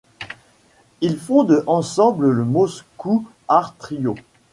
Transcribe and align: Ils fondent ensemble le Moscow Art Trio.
Ils 1.01 1.19
fondent 1.19 1.63
ensemble 1.67 2.31
le 2.31 2.43
Moscow 2.43 3.23
Art 3.47 3.75
Trio. 3.77 4.15